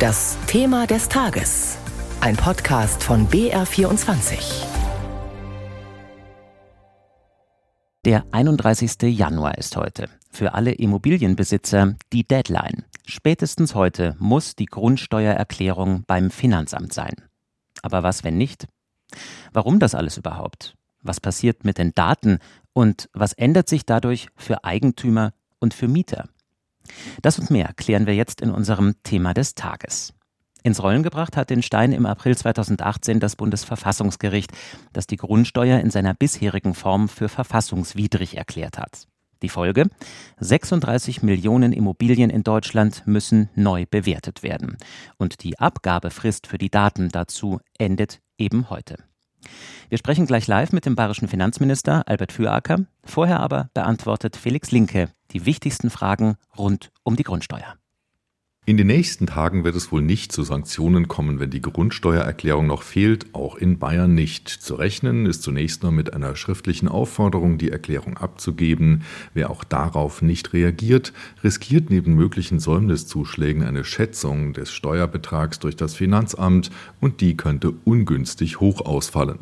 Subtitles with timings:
[0.00, 1.76] Das Thema des Tages.
[2.22, 4.64] Ein Podcast von BR24.
[8.06, 8.96] Der 31.
[9.02, 10.08] Januar ist heute.
[10.30, 12.86] Für alle Immobilienbesitzer die Deadline.
[13.04, 17.16] Spätestens heute muss die Grundsteuererklärung beim Finanzamt sein.
[17.82, 18.68] Aber was, wenn nicht?
[19.52, 20.78] Warum das alles überhaupt?
[21.02, 22.38] Was passiert mit den Daten?
[22.72, 26.30] Und was ändert sich dadurch für Eigentümer und für Mieter?
[27.22, 30.14] Das und mehr klären wir jetzt in unserem Thema des Tages.
[30.62, 34.52] Ins Rollen gebracht hat den Stein im April 2018 das Bundesverfassungsgericht,
[34.92, 39.06] das die Grundsteuer in seiner bisherigen Form für verfassungswidrig erklärt hat.
[39.42, 39.88] Die Folge?
[40.38, 44.76] 36 Millionen Immobilien in Deutschland müssen neu bewertet werden.
[45.16, 48.96] Und die Abgabefrist für die Daten dazu endet eben heute.
[49.90, 52.86] Wir sprechen gleich live mit dem bayerischen Finanzminister Albert Füracker.
[53.02, 57.74] Vorher aber beantwortet Felix Linke die wichtigsten Fragen rund um die Grundsteuer.
[58.66, 62.82] In den nächsten Tagen wird es wohl nicht zu Sanktionen kommen, wenn die Grundsteuererklärung noch
[62.82, 64.48] fehlt, auch in Bayern nicht.
[64.48, 69.02] Zu rechnen ist zunächst nur mit einer schriftlichen Aufforderung, die Erklärung abzugeben.
[69.34, 71.12] Wer auch darauf nicht reagiert,
[71.42, 78.60] riskiert neben möglichen Säumniszuschlägen eine Schätzung des Steuerbetrags durch das Finanzamt und die könnte ungünstig
[78.60, 79.40] hoch ausfallen.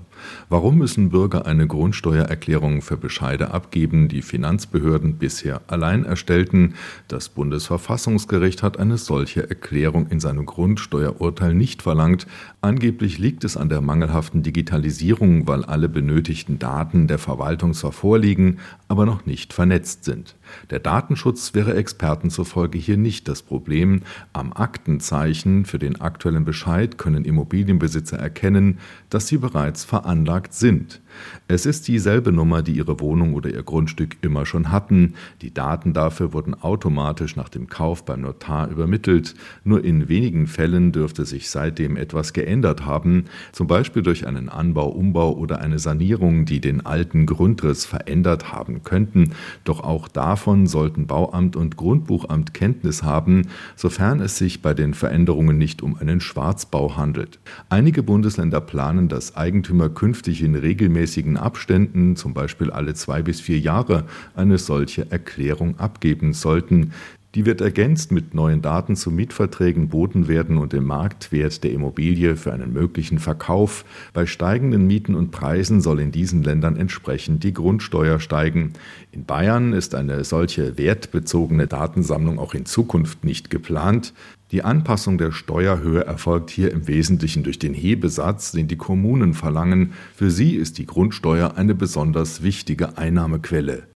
[0.49, 6.75] Warum müssen Bürger eine Grundsteuererklärung für Bescheide abgeben, die Finanzbehörden bisher allein erstellten?
[7.07, 12.27] Das Bundesverfassungsgericht hat eine solche Erklärung in seinem Grundsteuerurteil nicht verlangt.
[12.61, 18.59] Angeblich liegt es an der mangelhaften Digitalisierung, weil alle benötigten Daten der Verwaltung zwar vorliegen,
[18.89, 20.35] aber noch nicht vernetzt sind.
[20.71, 24.01] Der Datenschutz wäre Experten zufolge hier nicht das Problem.
[24.33, 28.79] Am Aktenzeichen für den aktuellen Bescheid können Immobilienbesitzer erkennen,
[29.11, 31.03] dass sie bereits veranlagt veranlagt sind.
[31.47, 35.15] Es ist dieselbe Nummer, die Ihre Wohnung oder Ihr Grundstück immer schon hatten.
[35.41, 39.35] Die Daten dafür wurden automatisch nach dem Kauf beim Notar übermittelt.
[39.65, 44.89] Nur in wenigen Fällen dürfte sich seitdem etwas geändert haben, zum Beispiel durch einen Anbau,
[44.89, 49.33] Umbau oder eine Sanierung, die den alten Grundriss verändert haben könnten.
[49.65, 55.57] Doch auch davon sollten Bauamt und Grundbuchamt Kenntnis haben, sofern es sich bei den Veränderungen
[55.57, 57.39] nicht um einen Schwarzbau handelt.
[57.69, 63.41] Einige Bundesländer planen, dass Eigentümer künftig in regelmäßigen regelmäßigen Abständen, zum Beispiel alle zwei bis
[63.41, 64.05] vier Jahre,
[64.35, 66.93] eine solche Erklärung abgeben sollten.
[67.35, 72.55] Die wird ergänzt mit neuen Daten zu Mietverträgen, Bodenwerten und dem Marktwert der Immobilie für
[72.55, 73.85] einen möglichen Verkauf.
[74.15, 78.73] Bei steigenden Mieten und Preisen soll in diesen Ländern entsprechend die Grundsteuer steigen.
[79.13, 84.15] In Bayern ist eine solche wertbezogene Datensammlung auch in Zukunft nicht geplant.
[84.51, 89.93] Die Anpassung der Steuerhöhe erfolgt hier im Wesentlichen durch den Hebesatz, den die Kommunen verlangen.
[90.15, 93.89] Für sie ist die Grundsteuer eine besonders wichtige Einnahmequelle.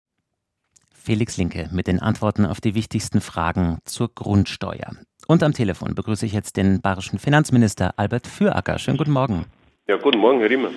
[0.95, 4.93] Felix Linke mit den Antworten auf die wichtigsten Fragen zur Grundsteuer.
[5.27, 8.79] Und am Telefon begrüße ich jetzt den bayerischen Finanzminister Albert Füracker.
[8.79, 9.47] Schönen guten Morgen.
[9.89, 10.71] Ja, guten Morgen, Herr Riemer.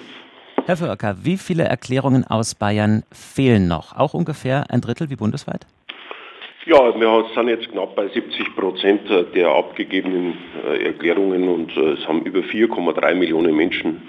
[0.66, 3.94] Herr Füracker, wie viele Erklärungen aus Bayern fehlen noch?
[3.94, 5.68] Auch ungefähr ein Drittel wie bundesweit?
[6.68, 9.02] Ja, wir sind jetzt knapp bei 70 Prozent
[9.36, 10.36] der abgegebenen
[10.68, 14.02] äh, Erklärungen und äh, es haben über 4,3 Millionen Menschen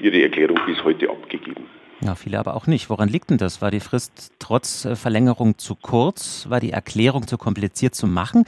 [0.00, 1.66] ihre Erklärung bis heute abgegeben.
[2.00, 2.90] Ja, viele aber auch nicht.
[2.90, 3.62] Woran liegt denn das?
[3.62, 6.50] War die Frist trotz äh, Verlängerung zu kurz?
[6.50, 8.44] War die Erklärung zu kompliziert zu machen?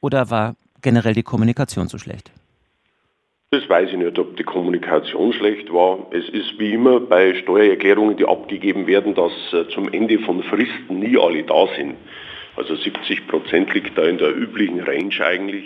[0.00, 2.30] Oder war generell die Kommunikation zu schlecht?
[3.50, 6.06] Das weiß ich nicht, ob die Kommunikation schlecht war.
[6.12, 9.32] Es ist wie immer bei Steuererklärungen, die abgegeben werden, dass
[9.74, 11.96] zum Ende von Fristen nie alle da sind.
[12.56, 15.64] Also 70 Prozent liegt da in der üblichen Range eigentlich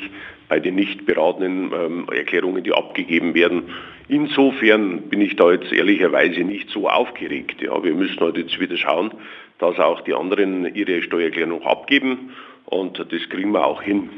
[0.49, 3.65] bei den nicht beratenen ähm, Erklärungen, die abgegeben werden.
[4.09, 7.61] Insofern bin ich da jetzt ehrlicherweise nicht so aufgeregt.
[7.61, 9.11] Ja, wir müssen halt jetzt wieder schauen,
[9.59, 12.31] dass auch die anderen ihre Steuererklärung abgeben
[12.67, 14.09] und das kriegen wir auch hin.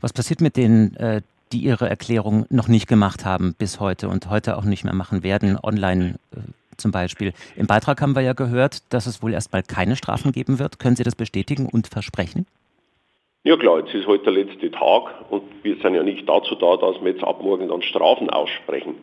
[0.00, 1.20] Was passiert mit denen, äh,
[1.52, 5.22] die ihre Erklärung noch nicht gemacht haben bis heute und heute auch nicht mehr machen
[5.22, 6.38] werden, online äh,
[6.80, 7.32] zum Beispiel.
[7.56, 10.78] Im Beitrag haben wir ja gehört, dass es wohl erstmal keine Strafen geben wird.
[10.78, 12.46] Können Sie das bestätigen und versprechen?
[13.42, 16.76] Ja klar, jetzt ist heute der letzte Tag und wir sind ja nicht dazu da,
[16.76, 18.96] dass wir jetzt ab morgen dann Strafen aussprechen.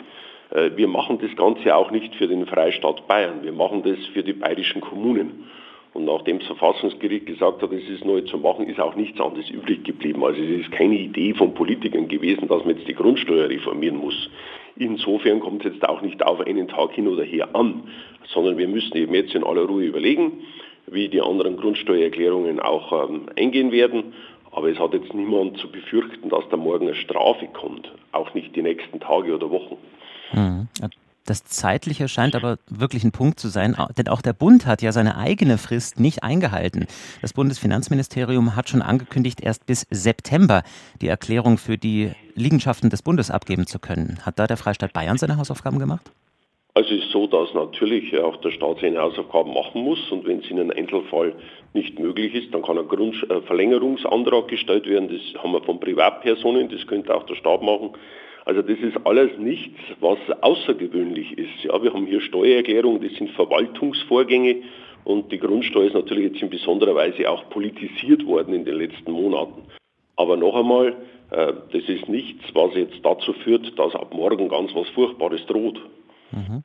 [0.51, 4.21] Äh, wir machen das Ganze auch nicht für den Freistaat Bayern, wir machen das für
[4.21, 5.45] die bayerischen Kommunen.
[5.93, 9.49] Und nachdem das Verfassungsgericht gesagt hat, es ist neu zu machen, ist auch nichts anderes
[9.49, 10.23] übrig geblieben.
[10.23, 14.29] Also es ist keine Idee von Politikern gewesen, dass man jetzt die Grundsteuer reformieren muss.
[14.79, 17.83] Insofern kommt es jetzt auch nicht auf einen Tag hin oder her an,
[18.33, 20.43] sondern wir müssen eben jetzt in aller Ruhe überlegen,
[20.87, 24.13] wie die anderen Grundsteuererklärungen auch ähm, eingehen werden.
[24.51, 28.55] Aber es hat jetzt niemand zu befürchten, dass da morgen eine Strafe kommt, auch nicht
[28.55, 29.77] die nächsten Tage oder Wochen.
[30.33, 30.67] Mhm.
[31.27, 34.93] Das Zeitliche scheint aber wirklich ein Punkt zu sein, denn auch der Bund hat ja
[34.93, 36.87] seine eigene Frist nicht eingehalten.
[37.21, 40.63] Das Bundesfinanzministerium hat schon angekündigt, erst bis September
[41.01, 44.19] die Erklärung für die Liegenschaften des Bundes abgeben zu können.
[44.25, 46.13] Hat da der Freistaat Bayern seine Hausaufgaben gemacht?
[46.75, 50.39] Also es ist so, dass natürlich auch der Staat seine Hausaufgaben machen muss und wenn
[50.39, 51.35] es in einem Einzelfall
[51.73, 55.09] nicht möglich ist, dann kann ein Grund äh, gestellt werden.
[55.09, 57.89] Das haben wir von Privatpersonen, das könnte auch der Staat machen.
[58.47, 61.65] Also das ist alles nichts, was außergewöhnlich ist.
[61.65, 64.63] Ja, wir haben hier Steuererklärungen, das sind Verwaltungsvorgänge
[65.03, 69.11] und die Grundsteuer ist natürlich jetzt in besonderer Weise auch politisiert worden in den letzten
[69.11, 69.63] Monaten.
[70.15, 70.95] Aber noch einmal,
[71.31, 75.81] äh, das ist nichts, was jetzt dazu führt, dass ab morgen ganz was Furchtbares droht.
[76.31, 76.63] Mhm.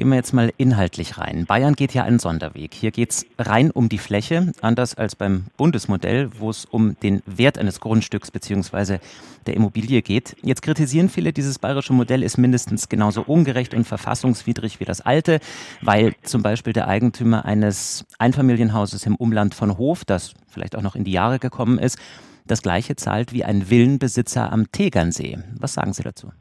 [0.00, 1.44] Gehen wir jetzt mal inhaltlich rein.
[1.44, 2.72] Bayern geht ja einen Sonderweg.
[2.72, 7.20] Hier geht es rein um die Fläche, anders als beim Bundesmodell, wo es um den
[7.26, 8.96] Wert eines Grundstücks bzw.
[9.44, 10.38] der Immobilie geht.
[10.42, 15.38] Jetzt kritisieren viele, dieses bayerische Modell ist mindestens genauso ungerecht und verfassungswidrig wie das alte,
[15.82, 20.96] weil zum Beispiel der Eigentümer eines Einfamilienhauses im Umland von Hof, das vielleicht auch noch
[20.96, 21.98] in die Jahre gekommen ist,
[22.46, 25.40] das gleiche zahlt wie ein Villenbesitzer am Tegernsee.
[25.58, 26.32] Was sagen Sie dazu?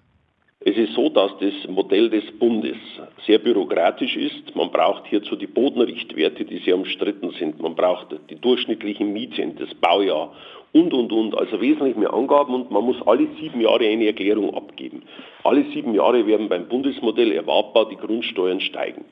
[1.14, 2.78] Dass das Modell des Bundes
[3.26, 4.56] sehr bürokratisch ist.
[4.56, 7.62] Man braucht hierzu die Bodenrichtwerte, die sehr umstritten sind.
[7.62, 10.34] Man braucht die durchschnittlichen Mieten, das Baujahr
[10.72, 11.36] und, und, und.
[11.36, 15.04] Also wesentlich mehr Angaben und man muss alle sieben Jahre eine Erklärung abgeben.
[15.44, 19.06] Alle sieben Jahre werden beim Bundesmodell erwartbar die Grundsteuern steigen.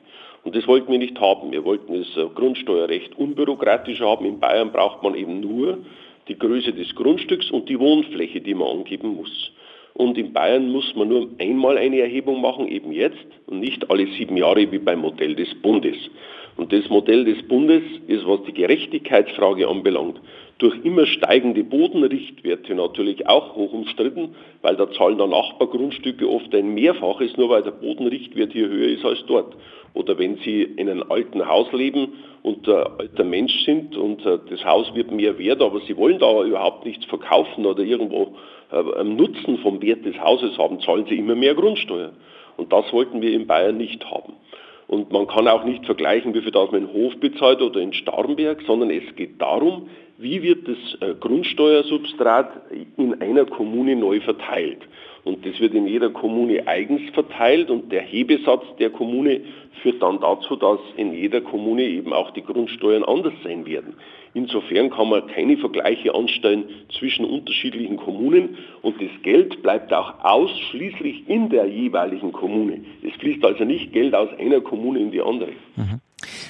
[0.44, 1.52] Und das wollten wir nicht haben.
[1.52, 4.24] Wir wollten das äh, Grundsteuerrecht unbürokratisch haben.
[4.24, 5.78] In Bayern braucht man eben nur
[6.28, 9.50] die Größe des Grundstücks und die Wohnfläche, die man angeben muss.
[9.94, 14.06] Und in Bayern muss man nur einmal eine Erhebung machen, eben jetzt, und nicht alle
[14.18, 15.96] sieben Jahre wie beim Modell des Bundes.
[16.56, 20.20] Und das Modell des Bundes ist, was die Gerechtigkeitsfrage anbelangt,
[20.58, 26.74] durch immer steigende Bodenrichtwerte natürlich auch hoch umstritten, weil da zahlen dann Nachbargrundstücke oft ein
[26.74, 29.56] Mehrfaches, nur weil der Bodenrichtwert hier höher ist als dort.
[29.94, 34.38] Oder wenn Sie in einem alten Haus leben und äh, alter Mensch sind und äh,
[34.50, 38.34] das Haus wird mehr wert, aber Sie wollen da überhaupt nichts verkaufen oder irgendwo
[38.72, 42.12] äh, Nutzen vom Wert des Hauses haben, zahlen sie immer mehr Grundsteuer.
[42.56, 44.34] Und das wollten wir in Bayern nicht haben.
[44.88, 47.92] Und man kann auch nicht vergleichen, wie viel das man in Hof bezahlt oder in
[47.92, 52.50] Starnberg, sondern es geht darum, wie wird das äh, Grundsteuersubstrat
[52.96, 54.80] in einer Kommune neu verteilt.
[55.24, 59.42] Und das wird in jeder Kommune eigens verteilt und der Hebesatz der Kommune
[59.82, 63.94] führt dann dazu, dass in jeder Kommune eben auch die Grundsteuern anders sein werden.
[64.34, 66.64] Insofern kann man keine Vergleiche anstellen
[66.98, 72.80] zwischen unterschiedlichen Kommunen und das Geld bleibt auch ausschließlich in der jeweiligen Kommune.
[73.02, 75.52] Es fließt also nicht Geld aus einer Kommune in die andere.
[75.76, 76.00] Mhm.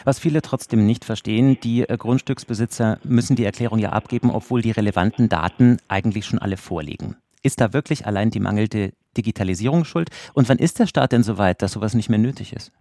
[0.04, 4.70] Was viele trotzdem nicht verstehen, die äh, Grundstücksbesitzer müssen die Erklärung ja abgeben, obwohl die
[4.70, 7.16] relevanten Daten eigentlich schon alle vorliegen.
[7.42, 10.10] Ist da wirklich allein die mangelnde Digitalisierung schuld?
[10.34, 12.72] Und wann ist der Staat denn so weit, dass sowas nicht mehr nötig ist?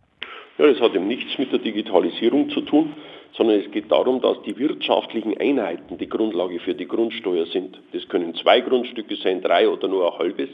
[0.57, 2.93] Ja, das hat eben nichts mit der Digitalisierung zu tun,
[3.33, 7.79] sondern es geht darum, dass die wirtschaftlichen Einheiten die Grundlage für die Grundsteuer sind.
[7.93, 10.49] Das können zwei Grundstücke sein, drei oder nur ein halbes.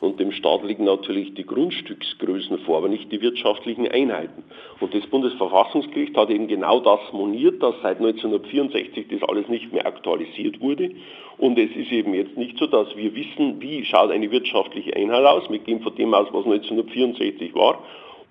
[0.00, 4.44] Und dem Staat liegen natürlich die Grundstücksgrößen vor, aber nicht die wirtschaftlichen Einheiten.
[4.80, 9.86] Und das Bundesverfassungsgericht hat eben genau das moniert, dass seit 1964 das alles nicht mehr
[9.86, 10.90] aktualisiert wurde.
[11.36, 15.26] Und es ist eben jetzt nicht so, dass wir wissen, wie schaut eine wirtschaftliche Einheit
[15.26, 15.50] aus.
[15.50, 17.82] Wir gehen von dem aus, was 1964 war.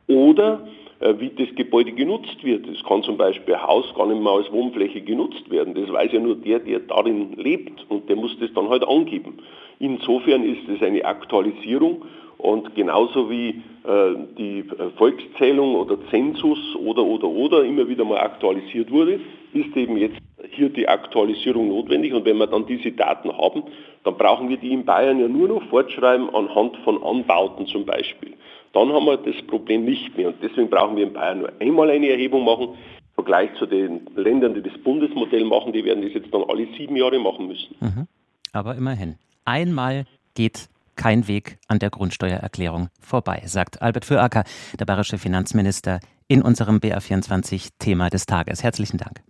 [0.09, 0.67] Oder
[0.99, 2.67] äh, wie das Gebäude genutzt wird.
[2.67, 5.73] Es kann zum Beispiel ein Haus gar nicht mehr als Wohnfläche genutzt werden.
[5.73, 9.37] Das weiß ja nur der, der darin lebt und der muss das dann halt angeben.
[9.79, 12.01] Insofern ist es eine Aktualisierung
[12.37, 18.19] und genauso wie äh, die äh, Volkszählung oder Zensus oder oder oder immer wieder mal
[18.19, 19.21] aktualisiert wurde,
[19.53, 20.17] ist eben jetzt
[20.51, 22.13] hier die Aktualisierung notwendig.
[22.13, 23.63] Und wenn wir dann diese Daten haben,
[24.03, 28.33] dann brauchen wir die in Bayern ja nur noch fortschreiben anhand von Anbauten zum Beispiel
[28.73, 30.29] dann haben wir das Problem nicht mehr.
[30.29, 32.69] Und deswegen brauchen wir in Bayern nur einmal eine Erhebung machen.
[32.69, 36.67] Im Vergleich zu den Ländern, die das Bundesmodell machen, die werden das jetzt dann alle
[36.77, 37.75] sieben Jahre machen müssen.
[37.79, 38.07] Mhm.
[38.53, 44.43] Aber immerhin, einmal geht kein Weg an der Grundsteuererklärung vorbei, sagt Albert Füracker,
[44.79, 48.63] der bayerische Finanzminister, in unserem BR24 Thema des Tages.
[48.63, 49.21] Herzlichen Dank.